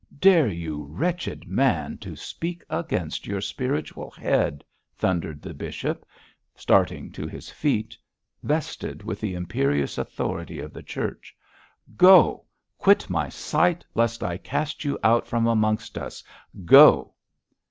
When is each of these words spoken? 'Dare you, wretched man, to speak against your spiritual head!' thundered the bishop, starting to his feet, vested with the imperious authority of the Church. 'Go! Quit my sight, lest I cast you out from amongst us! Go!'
'Dare 0.19 0.47
you, 0.47 0.85
wretched 0.89 1.47
man, 1.47 1.95
to 1.95 2.15
speak 2.15 2.63
against 2.71 3.27
your 3.27 3.39
spiritual 3.39 4.09
head!' 4.09 4.63
thundered 4.97 5.43
the 5.43 5.53
bishop, 5.53 6.07
starting 6.55 7.11
to 7.11 7.27
his 7.27 7.51
feet, 7.51 7.95
vested 8.41 9.03
with 9.03 9.21
the 9.21 9.35
imperious 9.35 9.99
authority 9.99 10.57
of 10.59 10.73
the 10.73 10.81
Church. 10.81 11.35
'Go! 11.97 12.43
Quit 12.79 13.11
my 13.11 13.29
sight, 13.29 13.85
lest 13.93 14.23
I 14.23 14.37
cast 14.37 14.83
you 14.83 14.97
out 15.03 15.27
from 15.27 15.45
amongst 15.45 15.99
us! 15.99 16.23
Go!' 16.65 17.13